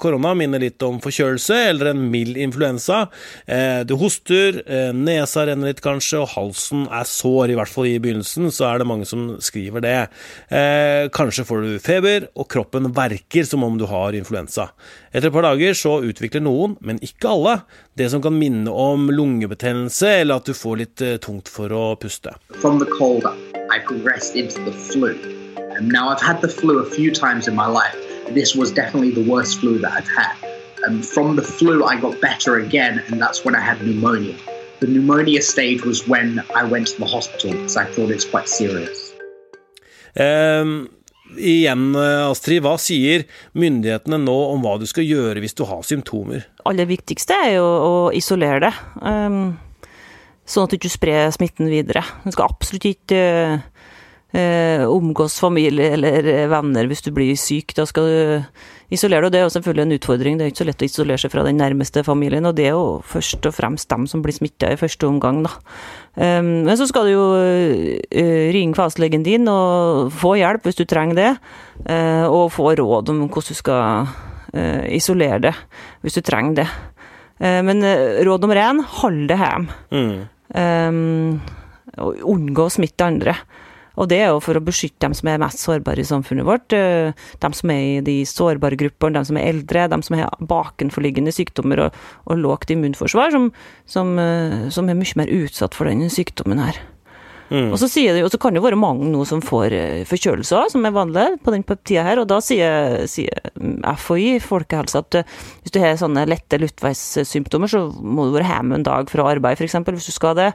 korona 0.00 0.34
minner 0.38 0.62
litt 0.62 0.82
om 0.86 1.00
forkjølelse 1.02 1.58
eller 1.70 1.92
en 1.92 2.02
mild 2.10 2.38
influensa. 2.40 3.04
Eh, 3.46 3.82
du 3.86 3.94
hoster, 4.00 4.62
eh, 4.66 4.90
nesa 4.92 5.46
renner 5.46 5.70
litt 5.70 5.82
kanskje, 5.84 6.22
og 6.22 6.32
halsen 6.34 6.86
er 6.90 7.04
sår, 7.08 7.52
i 7.52 7.58
hvert 7.58 7.70
fall 7.70 7.88
i 7.90 7.98
begynnelsen, 7.98 8.50
så 8.50 8.72
er 8.72 8.78
det 8.78 8.88
mange 8.90 9.06
som 9.06 9.36
skriver 9.38 9.84
det. 9.84 10.08
Eh, 10.50 11.08
kanskje 11.14 11.46
får 11.46 11.62
du 11.62 11.78
feber, 11.78 12.28
og 12.36 12.48
kroppen 12.48 12.92
verker 12.92 13.46
som 13.46 13.62
om 13.64 13.78
du 13.78 13.86
har 13.86 14.12
influensa. 14.12 14.70
Etter 15.14 15.28
et 15.28 15.32
par 15.32 15.46
dager 15.46 15.74
så 15.78 16.02
utvikler 16.02 16.42
noen, 16.42 16.76
men 16.80 16.98
ikke 16.98 17.30
alle, 17.30 17.62
det 17.96 18.10
som 18.10 18.22
kan 18.22 18.34
minne 18.34 18.70
om 18.70 19.08
lungebetennelse, 19.10 20.20
eller 20.20 20.42
at 20.42 20.44
du 20.50 20.54
får 20.54 20.76
litt 20.78 21.06
tungt 21.22 21.48
for 21.48 21.70
å 21.70 21.94
puste. 21.98 22.34
From 22.60 22.78
the 22.78 22.90
cold, 22.98 23.24
I 23.70 23.78
progressed 23.86 24.36
into 24.36 24.58
the 24.64 24.72
flu. 24.72 25.43
Um, 25.78 25.90
now, 25.90 26.08
I've 26.08 26.20
had 26.20 26.40
the 26.40 26.48
flu 26.48 26.78
a 26.78 26.88
few 26.88 27.12
times 27.12 27.48
in 27.48 27.54
my 27.54 27.66
life. 27.66 27.96
This 28.28 28.54
was 28.54 28.72
definitely 28.72 29.10
the 29.10 29.28
worst 29.28 29.60
flu 29.60 29.78
that 29.78 29.92
I've 29.92 30.08
had. 30.08 30.36
Um, 30.86 31.02
from 31.02 31.36
the 31.36 31.42
flu, 31.42 31.84
I 31.84 32.00
got 32.00 32.20
better 32.20 32.56
again, 32.56 33.02
and 33.08 33.20
that's 33.20 33.44
when 33.44 33.54
I 33.54 33.60
had 33.60 33.82
pneumonia. 33.82 34.36
The 34.80 34.86
pneumonia 34.86 35.40
stage 35.42 35.82
was 35.82 36.06
when 36.06 36.42
I 36.54 36.64
went 36.64 36.88
to 36.88 36.98
the 36.98 37.06
hospital 37.06 37.52
because 37.52 37.76
I 37.76 37.86
thought 37.86 38.10
it's 38.10 38.24
quite 38.24 38.48
serious. 38.48 39.12
Um, 40.14 40.90
igjen, 41.34 41.94
Astrid, 41.96 42.62
hva 42.62 42.76
sier 42.78 43.24
myndighetene 43.58 44.20
nå 44.22 44.34
om 44.52 44.62
hva 44.62 44.76
du 44.78 44.86
skal 44.86 45.06
gjøre 45.08 45.42
hvis 45.42 45.56
du 45.58 45.64
har 45.66 45.82
symptomer? 45.86 46.44
Aller 46.68 46.86
viktigste 46.90 47.38
er 47.46 47.56
jo 47.56 47.64
å 47.64 47.94
isolere 48.14 48.68
det, 48.68 48.74
um, 49.02 49.56
sånn 50.44 50.68
at 50.68 50.74
du 50.74 50.78
ikke 50.78 50.92
sprer 50.92 51.32
smitten 51.34 51.72
videre. 51.72 52.04
Du 52.22 52.30
skal 52.34 52.46
absolutt 52.52 52.86
ikke 52.92 53.22
uh, 53.24 53.64
eh, 54.34 54.84
omgås 54.88 55.38
familie 55.40 55.92
eller 55.94 56.28
venner 56.50 56.88
hvis 56.90 57.04
du 57.06 57.10
blir 57.14 57.34
syk. 57.38 57.74
Da 57.76 57.86
skal 57.88 58.08
du 58.08 58.94
isolere 58.94 59.26
deg, 59.26 59.28
og 59.28 59.32
det 59.32 59.40
er 59.40 59.46
jo 59.46 59.52
selvfølgelig 59.54 59.84
en 59.84 59.96
utfordring. 59.96 60.38
Det 60.38 60.46
er 60.46 60.52
ikke 60.52 60.62
så 60.62 60.68
lett 60.68 60.84
å 60.84 60.88
isolere 60.88 61.22
seg 61.22 61.32
fra 61.32 61.44
den 61.46 61.60
nærmeste 61.60 62.04
familien, 62.06 62.46
og 62.48 62.56
det 62.58 62.68
er 62.68 62.76
jo 62.76 63.00
først 63.08 63.48
og 63.48 63.56
fremst 63.56 63.90
dem 63.90 64.06
som 64.10 64.22
blir 64.24 64.36
smitta 64.36 64.72
i 64.72 64.80
første 64.80 65.08
omgang, 65.08 65.42
da. 65.46 65.54
Um, 66.14 66.66
men 66.68 66.76
så 66.78 66.86
skal 66.86 67.08
du 67.08 67.14
jo 67.14 67.24
uh, 67.34 68.44
ringe 68.54 68.78
fastlegen 68.78 69.24
din 69.26 69.48
og 69.50 70.12
få 70.14 70.36
hjelp 70.38 70.68
hvis 70.68 70.78
du 70.78 70.84
trenger 70.86 71.18
det, 71.18 71.32
uh, 71.88 72.26
og 72.28 72.52
få 72.54 72.70
råd 72.78 73.10
om 73.10 73.24
hvordan 73.24 73.48
du 73.50 73.58
skal 73.58 74.06
uh, 74.54 74.84
isolere 74.94 75.40
det 75.48 75.54
hvis 76.04 76.20
du 76.20 76.22
trenger 76.22 76.62
det. 76.62 76.68
men 77.66 77.82
råd 78.24 78.44
nummer 78.44 78.56
én, 78.56 78.78
hold 79.00 79.24
det 79.28 79.36
hjemme. 79.40 79.74
Mm. 79.90 80.20
Um, 80.54 81.40
unngå 82.30 82.68
å 82.68 82.72
smitte 82.72 83.08
andre. 83.08 83.34
Og 84.00 84.08
det 84.10 84.20
er 84.22 84.32
jo 84.32 84.40
for 84.42 84.58
å 84.58 84.64
beskytte 84.64 85.04
dem 85.06 85.14
som 85.16 85.30
er 85.30 85.42
mest 85.42 85.62
sårbare 85.62 86.02
i 86.02 86.08
samfunnet 86.08 86.46
vårt. 86.46 86.68
dem 86.74 87.54
de 87.54 87.60
som 87.60 87.70
er 87.70 87.82
i 87.82 88.00
de 88.04 88.16
sårbare 88.26 88.78
gruppene, 88.78 89.20
de 89.20 89.30
som 89.30 89.38
er 89.38 89.50
eldre, 89.52 89.88
de 89.88 90.00
som 90.02 90.16
har 90.18 90.40
bakenforliggende 90.40 91.34
sykdommer 91.34 91.86
og, 91.86 92.00
og 92.24 92.40
lågt 92.40 92.74
immunforsvar, 92.74 93.30
som, 93.34 93.52
som, 93.86 94.16
eh, 94.18 94.66
som, 94.74 94.88
er 94.88 94.98
mye 94.98 95.20
mer 95.20 95.30
utsatt 95.30 95.76
for 95.76 95.90
denne 95.90 96.10
sykdommen 96.12 96.62
her. 96.62 96.80
Mm. 97.52 97.68
Og 97.74 97.76
så 97.78 97.86
sier 97.92 98.16
det, 98.16 98.22
og 98.24 98.32
så 98.32 98.38
kan 98.40 98.56
det 98.56 98.62
være 98.64 98.78
mange 98.80 99.06
nå 99.12 99.20
som 99.28 99.42
får 99.44 99.74
eh, 99.76 100.04
forkjølelse 100.08 100.56
òg, 100.58 100.70
som 100.72 100.86
er 100.88 100.94
vanlig 100.96 101.26
på 101.44 101.52
den 101.54 101.64
tida 101.76 102.06
her. 102.06 102.22
Og 102.22 102.28
da 102.30 102.40
sier, 102.42 103.04
sier 103.10 103.50
FHI, 104.00 104.38
Folkehelse, 104.42 105.04
at 105.04 105.20
hvis 105.62 105.74
du 105.74 105.80
har 105.82 105.98
sånne 106.00 106.24
lette 106.30 106.58
luftveissymptomer, 106.62 107.70
så 107.70 107.86
må 108.00 108.26
du 108.26 108.38
være 108.38 108.48
hjemme 108.48 108.80
en 108.80 108.86
dag 108.88 109.12
fra 109.12 109.28
arbeid, 109.36 109.60
f.eks., 109.60 109.76
hvis 109.86 110.10
du 110.10 110.16
skal 110.16 110.38
det, 110.40 110.52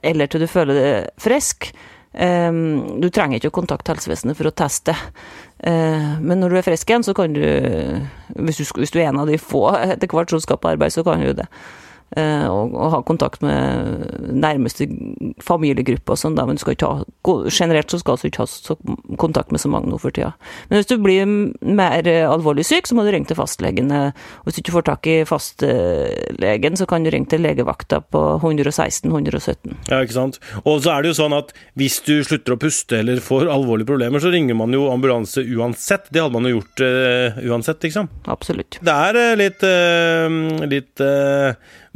eller 0.00 0.30
til 0.32 0.42
du 0.42 0.50
føler 0.50 0.80
deg 0.80 1.12
frisk. 1.20 1.70
Um, 2.12 3.00
du 3.00 3.08
trenger 3.08 3.38
ikke 3.38 3.48
å 3.48 3.58
kontakte 3.62 3.94
helsevesenet 3.94 4.36
for 4.36 4.50
å 4.50 4.54
teste. 4.56 4.92
Uh, 5.62 6.18
men 6.20 6.42
når 6.42 6.52
du 6.52 6.58
er 6.60 6.66
frisk 6.66 6.90
igjen, 6.90 7.06
så 7.06 7.14
kan 7.16 7.32
du 7.32 7.40
hvis, 7.40 8.58
du 8.60 8.80
hvis, 8.80 8.92
du 8.92 9.00
er 9.00 9.08
en 9.08 9.22
av 9.22 9.30
de 9.30 9.40
få 9.40 9.68
etter 9.80 10.10
hvert 10.12 10.34
som 10.34 10.42
skal 10.42 10.60
på 10.60 10.74
arbeid, 10.74 10.92
så 10.92 11.06
kan 11.06 11.24
du 11.24 11.32
det. 11.38 11.48
Eh, 12.12 12.44
og, 12.44 12.74
og, 12.76 12.90
ha 12.92 12.98
kontakt 13.08 13.40
med 13.40 14.02
nærmeste 14.36 14.84
familiegruppe 15.40 16.12
og 16.12 16.20
sånn, 16.20 16.36
men 16.36 16.58
du 16.58 16.60
skal 16.60 16.76
ikke 16.76 16.90
ha, 16.90 17.06
generelt 17.48 17.88
så 17.88 18.02
skal 18.02 18.18
du 18.20 18.26
ikke 18.28 18.44
ha 18.44 18.48
så, 18.50 18.76
kontakt 19.22 19.54
med 19.54 19.62
så 19.62 19.70
mange 19.72 19.90
nå 19.92 20.00
for 20.02 20.14
tida. 20.14 20.32
Men 20.68 20.80
hvis 20.80 20.90
du 20.90 20.96
blir 21.02 21.26
mer 21.26 22.08
alvorlig 22.26 22.66
syk, 22.68 22.88
så 22.88 22.98
må 22.98 23.06
du 23.06 23.12
ringe 23.14 23.30
til 23.30 23.38
fastlegen. 23.38 23.92
Og 23.92 24.48
hvis 24.48 24.58
du 24.58 24.62
ikke 24.64 24.76
får 24.76 24.88
tak 24.90 25.08
i 25.10 25.16
fastlegen, 25.28 26.78
så 26.78 26.88
kan 26.90 27.06
du 27.06 27.12
ringe 27.12 27.30
til 27.30 27.44
legevakta 27.44 28.02
på 28.12 28.24
116 28.40 29.10
117. 29.10 29.76
Ja, 29.90 30.02
ikke 30.02 30.16
sant. 30.16 30.40
Og 30.64 30.82
så 30.84 30.94
er 30.94 31.02
det 31.02 31.12
jo 31.12 31.18
sånn 31.20 31.36
at 31.36 31.52
hvis 31.78 32.00
du 32.06 32.14
slutter 32.26 32.56
å 32.56 32.60
puste 32.60 33.00
eller 33.00 33.22
får 33.22 33.50
alvorlige 33.52 33.90
problemer, 33.92 34.22
så 34.22 34.32
ringer 34.32 34.58
man 34.58 34.74
jo 34.74 34.88
ambulanse 34.92 35.44
uansett. 35.44 36.08
Det 36.10 36.22
hadde 36.22 36.36
man 36.36 36.48
jo 36.48 36.56
gjort 36.58 36.84
uh, 36.84 37.40
uansett, 37.52 37.82
liksom. 37.86 38.10
Absolutt. 38.32 38.80
Det 38.84 38.96
er 39.08 39.20
uh, 39.20 39.34
litt, 39.38 39.66
uh, 39.66 40.66
litt 40.70 41.06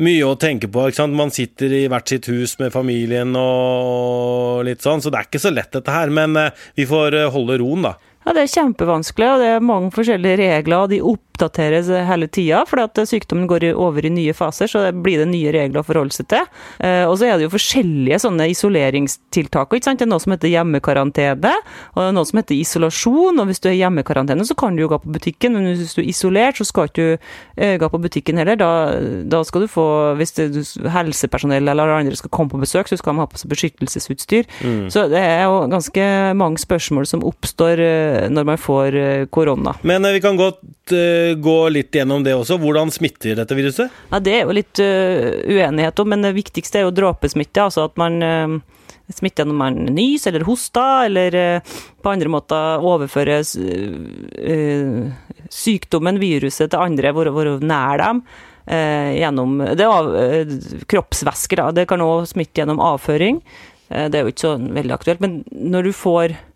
mye 0.03 0.25
å 0.27 0.37
tenke 0.41 0.69
på. 0.73 0.89
ikke 0.89 1.01
sant? 1.01 1.17
Man 1.17 1.33
sitter 1.35 1.73
i 1.73 1.85
hvert 1.91 2.11
sitt 2.11 2.29
hus 2.31 2.57
med 2.61 2.75
familien 2.75 3.37
og 3.39 4.65
litt 4.69 4.85
sånn, 4.85 5.03
så 5.03 5.13
det 5.13 5.21
er 5.21 5.31
ikke 5.31 5.43
så 5.47 5.55
lett 5.55 5.73
dette 5.77 5.95
her. 5.95 6.13
Men 6.13 6.37
eh, 6.41 6.67
vi 6.79 6.89
får 6.89 7.17
eh, 7.17 7.31
holde 7.33 7.59
roen, 7.63 7.89
da. 7.89 7.97
Ja, 8.27 8.35
det 8.35 8.43
er 8.43 8.55
kjempevanskelig, 8.57 9.27
og 9.31 9.43
det 9.43 9.51
er 9.55 9.63
mange 9.63 9.93
forskjellige 9.95 10.41
regler, 10.41 10.81
og 10.83 10.91
de 10.91 10.99
oppdateres 11.37 11.91
hele 12.09 12.29
tida, 12.33 12.65
fordi 12.69 13.05
sykdommen 13.07 13.49
går 13.51 13.69
over 13.75 14.07
i 14.07 14.13
nye 14.13 14.35
faser, 14.37 14.71
så 14.71 14.85
blir 14.93 15.21
det 15.21 15.29
nye 15.31 15.53
regler 15.55 15.83
å 15.83 15.87
forholde 15.87 16.17
seg 16.17 16.31
til. 16.33 16.47
Eh, 16.81 17.05
og 17.07 17.19
så 17.21 17.29
er 17.29 17.37
det 17.37 17.47
jo 17.47 17.55
forskjellige 17.55 18.21
sånne 18.25 18.49
isoleringstiltak. 18.53 19.73
ikke 19.73 19.85
sant? 19.85 20.01
Det 20.01 20.07
er 20.07 20.13
noe 20.13 20.23
som 20.23 20.35
heter 20.35 20.53
hjemmekarantene, 20.53 21.55
og 21.95 22.01
det 22.01 22.09
er 22.09 22.17
noe 22.17 22.29
som 22.29 22.41
heter 22.41 22.57
isolasjon. 22.57 23.41
Og 23.43 23.51
hvis 23.51 23.63
du 23.63 23.71
er 23.71 23.79
hjemmekarantene, 23.79 24.47
så 24.49 24.57
kan 24.59 24.77
du 24.77 24.85
jo 24.85 24.91
gå 24.93 25.01
på 25.05 25.15
butikken, 25.19 25.57
men 25.57 25.71
hvis 25.75 25.97
du 25.97 26.03
er 26.03 26.11
isolert, 26.11 26.61
så 26.61 26.67
skal 26.69 26.89
du 26.89 26.93
ikke 26.97 27.77
gå 27.81 27.91
på 27.93 28.03
butikken 28.03 28.41
heller. 28.41 28.59
Da, 28.61 28.71
da 29.29 29.43
skal 29.47 29.67
du 29.67 29.71
få, 29.71 29.87
hvis 30.19 30.37
det, 30.39 30.49
helsepersonell 30.93 31.69
eller 31.69 31.95
andre 31.97 32.17
skal 32.19 32.33
komme 32.33 32.53
på 32.53 32.61
besøk, 32.63 32.89
så 32.89 32.99
skal 32.99 33.15
de 33.15 33.25
ha 33.25 33.29
på 33.31 33.41
seg 33.41 33.53
beskyttelsesutstyr. 33.53 34.49
Mm. 34.65 34.87
Så 34.93 35.07
det 35.13 35.21
er 35.21 35.45
jo 35.47 35.65
ganske 35.73 36.07
mange 36.39 36.63
spørsmål 36.63 37.09
som 37.09 37.25
oppstår 37.27 37.83
eh, 37.83 38.29
når 38.33 38.49
man 38.53 38.61
får 38.61 38.99
eh, 39.01 39.27
korona. 39.33 39.77
Men 39.87 40.05
eh, 40.05 40.17
vi 40.17 40.23
kan 40.25 40.39
godt 40.39 40.63
uh, 40.95 41.26
gå 41.35 41.57
litt 41.75 41.95
gjennom 41.95 42.25
det 42.25 42.35
også. 42.37 42.59
Hvordan 42.63 42.93
smitter 42.95 43.37
dette 43.39 43.57
viruset? 43.59 43.93
Ja, 44.13 44.21
Det 44.23 44.35
er 44.35 44.47
jo 44.47 44.57
litt 44.57 44.81
uh, 44.83 45.43
uenighet 45.51 46.03
om, 46.03 46.11
men 46.13 46.25
det 46.25 46.35
viktigste 46.37 46.81
er 46.81 46.87
jo 46.87 46.95
dråpesmitte. 46.95 47.67
Altså 47.67 47.87
at 47.89 47.97
man 48.01 48.19
uh, 48.23 48.57
smitter 49.13 49.49
når 49.49 49.59
man 49.61 49.79
nyser 49.97 50.35
eller 50.35 50.47
hoster, 50.49 51.07
eller 51.11 51.39
på 52.03 52.11
andre 52.11 52.33
måter 52.33 52.83
overfører 52.83 53.45
sykdommen, 55.47 56.19
viruset, 56.19 56.73
til 56.73 56.83
andre, 56.83 57.13
være 57.15 57.55
nær 57.63 58.03
dem. 58.03 58.25
gjennom 58.67 59.61
det 59.79 59.87
er 59.87 60.57
kroppsvæsker. 60.91 61.63
Det 61.77 61.87
kan 61.87 62.03
òg 62.03 62.27
smitte 62.27 62.59
gjennom 62.59 62.83
avføring. 62.83 63.39
Det 63.87 64.19
er 64.19 64.27
jo 64.27 64.35
ikke 64.35 64.43
så 64.43 64.57
veldig 64.59 64.97
aktuelt. 64.97 65.23
Men 65.23 65.45
når 65.55 65.87
du 65.87 65.93
får 65.95 66.35
Eh, 66.35 66.56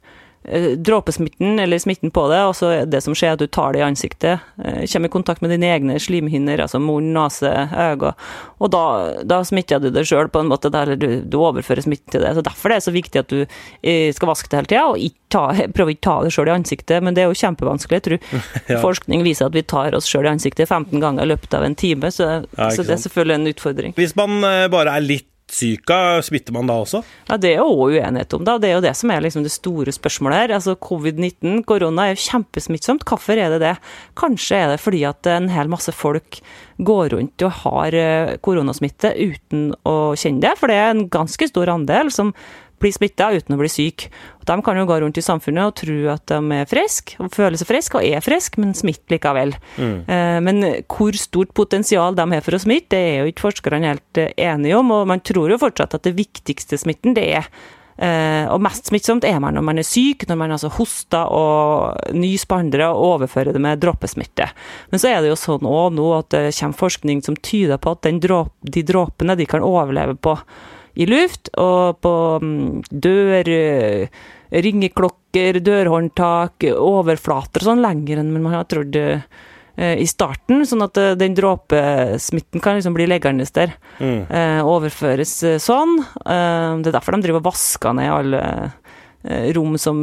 dråpesmitten, 0.76 1.58
eller 1.58 1.78
smitten 1.78 2.10
på 2.10 2.28
det, 2.28 2.38
og 2.48 2.54
så 2.56 2.70
det 2.88 3.02
som 3.04 3.14
skjer, 3.14 3.34
at 3.36 3.42
du 3.42 3.46
tar 3.46 3.74
det 3.74 3.82
i 3.82 3.84
ansiktet. 3.84 4.40
Eh, 4.64 4.86
kommer 4.88 5.10
i 5.10 5.12
kontakt 5.12 5.42
med 5.44 5.52
dine 5.52 5.68
egne 5.68 5.98
slimhinner, 6.00 6.62
altså 6.64 6.80
munn, 6.80 7.12
nese, 7.12 7.50
øyne. 7.76 8.14
Og 8.58 8.72
da, 8.72 8.84
da 9.28 9.42
smitter 9.44 9.82
du 9.82 9.90
det 9.92 10.06
sjøl, 10.08 10.30
på 10.32 10.40
en 10.40 10.48
måte, 10.48 10.72
eller 10.72 10.96
du, 10.96 11.08
du, 11.20 11.36
overfører 11.40 11.84
smitten 11.84 12.14
til 12.14 12.24
det. 12.24 12.32
Så 12.38 12.44
Derfor 12.46 12.72
er 12.72 12.80
det 12.80 12.88
så 12.88 12.94
viktig 12.94 13.20
at 13.20 13.32
du 13.32 13.42
eh, 13.44 14.08
skal 14.16 14.32
vaske 14.32 14.48
det 14.48 14.62
hele 14.62 14.72
tida, 14.72 14.86
og 14.88 15.04
ikke 15.10 15.28
ta, 15.36 15.44
prøve 15.76 15.94
ikke 15.94 16.06
ta 16.08 16.18
det 16.24 16.32
sjøl 16.34 16.48
i 16.48 16.56
ansiktet. 16.56 17.04
Men 17.04 17.16
det 17.16 17.26
er 17.26 17.28
jo 17.28 17.40
kjempevanskelig. 17.42 18.00
Jeg 18.00 18.06
tror 18.08 18.18
ja. 18.72 18.80
forskning 18.80 19.26
viser 19.26 19.50
at 19.50 19.58
vi 19.58 19.66
tar 19.68 19.98
oss 19.98 20.08
sjøl 20.08 20.24
i 20.24 20.32
ansiktet 20.32 20.70
15 20.70 21.04
ganger 21.04 21.28
i 21.28 21.34
løpet 21.34 21.58
av 21.58 21.68
en 21.68 21.76
time, 21.76 22.08
så, 22.14 22.30
ja, 22.56 22.70
så 22.72 22.86
det 22.86 22.96
er 22.96 23.04
selvfølgelig 23.04 23.36
en 23.36 23.52
utfordring. 23.52 23.98
Hvis 24.00 24.16
man 24.16 24.40
bare 24.72 24.96
er 24.96 25.04
litt 25.04 25.29
syka, 25.52 26.20
smitter 26.24 26.54
man 26.56 26.68
da 26.70 26.76
også? 26.82 27.02
Ja, 27.28 27.36
Det 27.36 27.52
er 27.56 27.62
òg 27.64 27.92
uenighet 27.96 28.34
om. 28.34 28.44
da. 28.44 28.56
Det 28.58 28.70
er 28.70 28.74
jo 28.78 28.84
det 28.84 28.94
som 28.96 29.10
er 29.10 29.20
liksom 29.24 29.42
det 29.42 29.52
store 29.52 29.92
spørsmålet 29.92 30.38
her. 30.38 30.54
Altså 30.56 30.76
Covid-19, 30.76 31.64
korona, 31.66 32.06
er 32.08 32.14
jo 32.14 32.24
kjempesmittsomt. 32.30 33.04
Hvorfor 33.04 33.36
er 33.38 33.50
det 33.50 33.60
det? 33.60 33.76
Kanskje 34.16 34.56
er 34.56 34.68
det 34.74 34.80
fordi 34.80 35.04
at 35.08 35.26
en 35.26 35.48
hel 35.48 35.68
masse 35.68 35.92
folk 35.92 36.40
går 36.80 37.12
rundt 37.12 37.42
og 37.44 37.52
har 37.64 37.94
eh, 37.94 38.36
koronasmitte 38.40 39.12
uten 39.18 39.74
å 39.84 40.14
kjenne 40.16 40.40
det. 40.40 40.56
For 40.58 40.70
det 40.72 40.76
er 40.80 40.90
en 40.94 41.08
ganske 41.12 41.48
stor 41.50 41.68
andel 41.68 42.10
som 42.14 42.32
blir 42.80 42.94
smitta 42.94 43.30
uten 43.36 43.56
å 43.56 43.60
bli 43.60 43.70
syk. 43.70 44.06
De 44.48 44.56
kan 44.64 44.78
jo 44.80 44.86
gå 44.88 45.00
rundt 45.02 45.18
i 45.20 45.24
samfunnet 45.24 45.70
og 45.70 45.76
tro 45.78 45.96
at 46.12 46.24
de 46.30 46.60
er 46.60 46.68
friske, 46.70 47.18
og 47.20 47.32
føler 47.34 47.60
seg 47.60 47.68
friske 47.68 48.00
og 48.00 48.06
er 48.06 48.24
friske, 48.24 48.60
men 48.62 48.76
smitter 48.76 49.16
likevel. 49.16 49.54
Mm. 49.76 49.98
Eh, 50.10 50.38
men 50.46 50.62
hvor 50.90 51.18
stort 51.18 51.52
potensial 51.56 52.16
de 52.18 52.26
har 52.32 52.46
for 52.46 52.56
å 52.56 52.62
smitte, 52.62 52.96
det 52.96 53.02
er 53.10 53.20
jo 53.20 53.34
ikke 53.34 53.48
forskerne 53.50 53.92
helt 53.92 54.22
eh, 54.22 54.32
enige 54.50 54.80
om. 54.80 54.94
Og 54.96 55.04
man 55.10 55.22
tror 55.22 55.52
jo 55.52 55.60
fortsatt 55.60 55.98
at 55.98 56.08
det 56.08 56.16
viktigste 56.18 56.80
smitten, 56.80 57.14
det 57.18 57.28
er 57.36 57.52
Uh, 58.00 58.48
og 58.54 58.62
mest 58.64 58.86
smittsomt 58.88 59.26
er 59.28 59.36
man 59.44 59.52
når 59.58 59.64
man 59.66 59.80
er 59.82 59.84
syk, 59.84 60.22
når 60.24 60.38
man 60.40 60.54
altså 60.54 60.70
hoster 60.72 61.28
og 61.36 62.14
nyser 62.16 62.48
på 62.48 62.56
andre 62.62 62.86
og 62.88 63.02
overfører 63.18 63.52
det 63.52 63.60
med 63.60 63.82
dråpesmitte. 63.82 64.46
Men 64.88 65.02
så 65.02 65.10
er 65.10 65.20
det 65.20 65.28
jo 65.28 65.36
sånn 65.36 65.68
òg 65.68 65.98
nå 65.98 66.06
at 66.16 66.30
det 66.32 66.46
kommer 66.56 66.80
forskning 66.80 67.20
som 67.26 67.36
tyder 67.36 67.76
på 67.76 67.92
at 67.92 68.08
dråp, 68.24 68.54
de 68.64 68.84
dråpene 68.88 69.36
de 69.36 69.48
kan 69.50 69.66
overleve 69.66 70.16
på 70.16 70.32
i 70.94 71.06
luft, 71.06 71.52
og 71.60 72.00
på 72.02 72.14
mm, 72.42 72.82
dør, 72.90 73.50
eh, 73.54 74.24
ringeklokker, 74.50 75.60
dørhåndtak, 75.62 76.66
overflater 76.74 77.62
og 77.62 77.70
sånn 77.70 77.84
lenger 77.84 78.22
enn 78.22 78.32
man 78.34 78.50
har 78.56 78.66
trodd 78.70 78.98
eh, 78.98 79.22
i 79.76 80.06
starten, 80.10 80.64
sånn 80.66 80.84
at 80.84 80.98
eh, 81.00 81.14
den 81.20 81.36
dråpesmitten 81.38 82.62
kan 82.62 82.78
liksom 82.78 82.96
bli 82.96 83.06
liggende 83.10 83.46
der. 83.54 83.76
Mm. 84.00 84.24
overføres 84.64 85.32
sånn. 85.60 85.98
det 86.24 86.88
er 86.88 86.94
derfor 86.94 87.14
de 87.14 87.26
driver 87.26 87.42
og 87.42 87.50
vasker 87.50 87.96
ned 87.96 88.12
alle 88.12 88.42
rom 89.52 89.76
som 89.76 90.00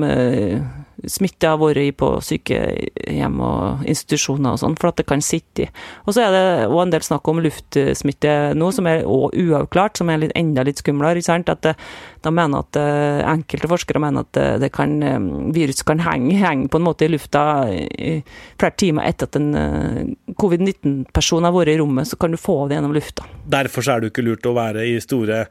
smitte 1.05 1.51
har 1.51 1.59
vært 1.61 1.81
i 1.81 1.91
på 1.95 2.09
sykehjem 2.25 3.41
og 3.43 3.83
institusjoner 3.89 4.55
og 4.55 4.61
sånn, 4.61 4.77
for 4.79 4.91
at 4.91 5.01
det 5.01 5.07
kan 5.09 5.21
sitte 5.23 5.67
i. 5.67 5.69
Og 6.05 6.15
så 6.15 6.25
er 6.25 6.33
det 6.33 6.45
òg 6.69 6.81
en 6.83 6.93
del 6.95 7.05
snakk 7.05 7.29
om 7.29 7.41
luftsmitte 7.43 8.35
nå, 8.57 8.71
som 8.73 8.89
er 8.89 9.05
òg 9.05 9.37
uavklart, 9.37 9.99
som 9.99 10.09
er 10.09 10.23
litt, 10.23 10.35
enda 10.37 10.65
litt 10.67 10.81
skumlere. 10.81 11.21
At 11.37 11.63
det, 11.65 11.75
de 12.23 12.31
mener 12.33 12.63
at 12.63 12.77
uh, 12.79 13.21
Enkelte 13.27 13.69
forskere 13.69 14.01
mener 14.01 14.25
at 14.25 14.39
uh, 14.39 14.55
det 14.61 14.69
kan, 14.75 14.93
um, 15.03 15.27
virus 15.55 15.83
kan 15.87 16.01
henge, 16.03 16.35
henge, 16.39 16.67
på 16.71 16.79
en 16.79 16.85
måte 16.87 17.07
i 17.07 17.11
lufta 17.11 17.43
i 17.69 18.13
flere 18.59 18.77
timer 18.79 19.07
etter 19.09 19.29
at 19.29 19.37
en 19.39 19.49
uh, 19.53 20.33
covid-19-person 20.39 21.47
har 21.47 21.55
vært 21.55 21.73
i 21.73 21.77
rommet, 21.81 22.09
så 22.09 22.19
kan 22.19 22.33
du 22.33 22.39
få 22.41 22.59
det 22.67 22.77
gjennom 22.77 22.95
lufta. 22.95 23.27
Derfor 23.47 23.85
så 23.85 23.95
er 23.95 24.03
det 24.03 24.11
ikke 24.11 24.25
lurt 24.25 24.47
å 24.49 24.55
være 24.57 24.83
i 24.89 24.97
store 25.03 25.45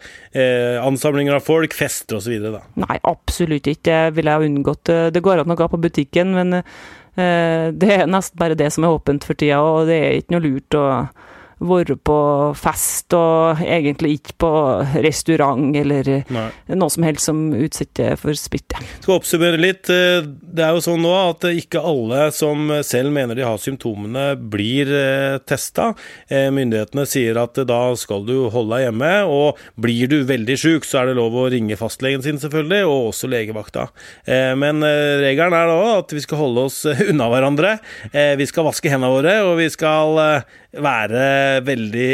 ansamlinger 0.84 1.38
av 1.38 1.44
folk, 1.46 1.74
fester 1.74 2.18
osv.? 2.18 2.44
Nei, 2.82 2.98
absolutt 3.08 3.70
ikke. 3.70 3.84
Det 3.86 4.16
ville 4.18 4.32
jeg 4.34 4.50
unngått. 4.50 4.92
Det 5.14 5.22
går 5.24 5.42
an 5.42 5.54
å 5.54 5.56
gå 5.58 5.68
på 5.72 5.80
butikken, 5.80 6.34
men 6.36 6.58
det 7.16 7.90
er 7.94 8.10
nesten 8.10 8.38
bare 8.40 8.58
det 8.58 8.68
som 8.74 8.84
er 8.84 8.92
åpent 8.92 9.24
for 9.24 9.38
tida, 9.38 9.62
og 9.64 9.88
det 9.88 9.96
er 9.96 10.18
ikke 10.20 10.36
noe 10.36 10.44
lurt 10.44 10.76
å 10.76 10.84
vært 11.58 12.02
på 12.04 12.18
fest, 12.58 13.14
og 13.16 13.62
egentlig 13.64 14.18
ikke 14.18 14.36
på 14.44 14.52
restaurant 15.04 15.76
eller 15.76 16.10
Nei. 16.32 16.48
noe 16.76 16.92
som 16.92 17.06
helst 17.06 17.30
som 17.30 17.46
utsetter 17.56 18.18
for 18.20 18.36
smitte. 18.36 18.80
Skal 19.00 19.16
oppsummere 19.16 19.60
litt. 19.60 19.88
Det 19.88 20.62
er 20.64 20.76
jo 20.76 20.84
sånn 20.84 21.02
nå 21.04 21.12
at 21.16 21.46
ikke 21.48 21.80
alle 21.80 22.28
som 22.34 22.70
selv 22.86 23.14
mener 23.14 23.38
de 23.38 23.46
har 23.46 23.60
symptomene, 23.60 24.26
blir 24.36 24.90
eh, 24.92 25.38
testa. 25.48 25.92
Eh, 26.28 26.48
myndighetene 26.54 27.06
sier 27.08 27.38
at 27.40 27.58
da 27.68 27.80
skal 27.98 28.26
du 28.28 28.48
holde 28.52 28.76
deg 28.76 28.86
hjemme, 28.88 29.12
og 29.30 29.60
blir 29.80 30.10
du 30.12 30.18
veldig 30.28 30.58
sjuk, 30.60 30.86
så 30.88 31.02
er 31.02 31.10
det 31.10 31.18
lov 31.20 31.36
å 31.36 31.48
ringe 31.52 31.78
fastlegen 31.80 32.24
sin, 32.24 32.40
selvfølgelig, 32.42 32.82
og 32.88 33.10
også 33.12 33.30
legevakta. 33.32 33.88
Eh, 34.24 34.52
men 34.58 34.84
regelen 34.84 35.56
er 35.56 35.70
da 35.70 35.80
at 35.96 36.14
vi 36.14 36.22
skal 36.24 36.42
holde 36.44 36.68
oss 36.68 36.82
unna 37.10 37.30
hverandre. 37.32 37.76
Vi 38.12 38.46
skal 38.48 38.66
vaske 38.66 38.90
hendene 38.92 39.12
våre, 39.12 39.34
og 39.46 39.56
vi 39.60 39.68
skal 39.72 40.20
være 40.82 41.60
veldig 41.66 42.10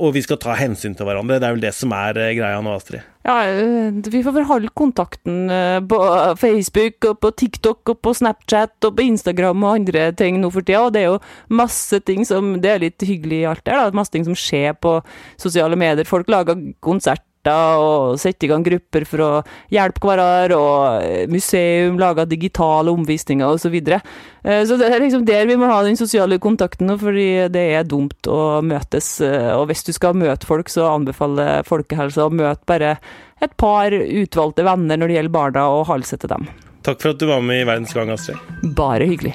Og 0.00 0.14
vi 0.16 0.22
skal 0.24 0.38
ta 0.42 0.54
hensyn 0.58 0.94
til 0.96 1.06
hverandre. 1.06 1.36
Det 1.38 1.46
er 1.46 1.54
vel 1.54 1.62
det 1.62 1.74
som 1.76 1.92
er 1.94 2.18
eh, 2.18 2.32
greia 2.34 2.62
nå, 2.64 2.72
Astrid? 2.74 3.04
Ja, 3.22 3.36
eh, 3.46 3.98
vi 4.10 4.22
får 4.24 4.34
vel 4.34 4.46
holde 4.48 4.72
kontakten 4.74 5.52
eh, 5.52 5.78
på 5.86 5.98
Facebook 6.40 7.06
og 7.10 7.20
på 7.22 7.30
TikTok 7.44 7.92
og 7.92 8.00
på 8.02 8.14
Snapchat 8.18 8.88
og 8.88 8.96
på 8.96 9.06
Instagram 9.06 9.62
og 9.62 9.76
andre 9.76 10.08
ting 10.18 10.40
nå 10.42 10.50
for 10.50 10.66
tida. 10.66 10.82
Og 10.88 10.96
det 10.96 11.04
er 11.04 11.12
jo 11.12 11.20
masse 11.62 12.00
ting 12.08 12.26
som 12.26 12.56
Det 12.64 12.72
er 12.72 12.82
litt 12.82 13.06
hyggelig 13.06 13.44
i 13.44 13.46
alt 13.52 13.64
der, 13.68 13.84
da. 13.84 13.94
Masse 13.94 14.16
ting 14.16 14.26
som 14.26 14.34
skjer 14.34 14.74
på 14.74 14.98
sosiale 15.40 15.78
medier. 15.78 16.08
Folk 16.08 16.32
lager 16.32 16.58
konsert 16.82 17.22
og 17.52 18.16
sette 18.20 18.46
i 18.46 18.50
gang 18.50 18.64
grupper 18.64 19.04
for 19.08 19.24
å 19.24 19.30
hjelpe 19.72 20.08
hverandre, 20.08 20.56
og 20.56 21.28
museum 21.32 21.98
lager 22.00 22.28
digitale 22.30 22.94
omvisninger 22.94 23.46
osv. 23.46 23.64
Så, 23.64 23.70
videre. 23.72 24.00
Eh, 24.44 24.60
så 24.68 24.76
det 24.76 24.90
er 24.92 25.00
liksom 25.00 25.24
der 25.24 25.48
vi 25.48 25.56
må 25.56 25.66
ha 25.70 25.78
den 25.82 25.96
sosiale 25.96 26.36
kontakten, 26.38 26.92
fordi 27.00 27.48
det 27.52 27.64
er 27.78 27.88
dumt 27.88 28.28
å 28.28 28.60
møtes. 28.64 29.16
Eh, 29.24 29.50
og 29.56 29.70
hvis 29.70 29.86
du 29.88 29.92
skal 29.96 30.18
møte 30.20 30.46
folk, 30.46 30.68
så 30.68 30.90
anbefaler 30.92 31.64
folkehelsa 31.66 32.28
å 32.28 32.34
møte 32.34 32.68
bare 32.68 32.98
et 33.42 33.56
par 33.60 33.92
utvalgte 33.94 34.68
venner 34.68 35.00
når 35.00 35.10
det 35.10 35.18
gjelder 35.18 35.36
barna, 35.40 35.66
og 35.72 35.88
halse 35.88 36.20
til 36.20 36.32
dem. 36.36 36.46
Takk 36.84 37.00
for 37.00 37.14
at 37.14 37.20
du 37.20 37.26
var 37.30 37.40
med 37.40 37.64
i 37.64 37.66
Verdens 37.68 37.96
Gang, 37.96 38.12
Astrid. 38.12 38.40
Bare 38.76 39.08
hyggelig. 39.08 39.32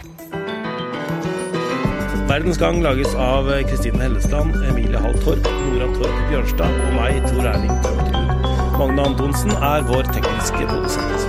Verdens 2.29 2.59
Gang 2.59 2.83
lages 2.83 3.15
av 3.15 3.47
Kristine 3.65 4.03
Hellesland, 4.03 4.53
Emilie 4.69 4.99
Hall 5.01 5.15
Torp, 5.23 5.47
Nora 5.65 5.87
Torp 5.95 6.19
Bjørnstad 6.29 6.77
og 6.85 6.93
meg, 6.93 7.17
Tor 7.25 7.49
Erling 7.49 7.73
Tømmerud. 7.81 8.45
Magne 8.77 9.07
Antonsen 9.09 9.57
er 9.57 9.89
vår 9.89 10.13
tekniske 10.13 10.61
produsent. 10.69 11.28